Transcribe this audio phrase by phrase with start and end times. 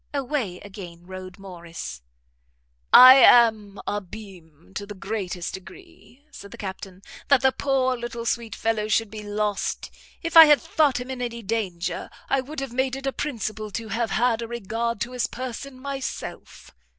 [0.15, 2.01] Away again rode Morrice.
[2.91, 8.55] "I am abimé to the greatest degree," said the Captain, "that the poor little sweet
[8.55, 9.91] fellow should be lost
[10.23, 13.69] if I had thought him in any danger, I would have made it a principle
[13.69, 16.71] to have had a regard to his person myself.